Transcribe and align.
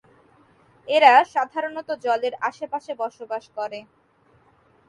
এরা 0.87 1.13
সাধারণত 1.33 1.89
জলের 2.05 2.33
আশেপাশে 2.49 2.91
বসবাস 3.01 3.43
করে। 3.57 3.79